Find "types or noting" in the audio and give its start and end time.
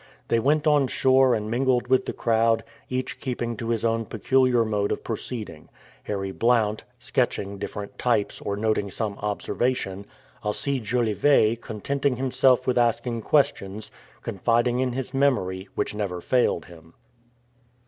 7.99-8.89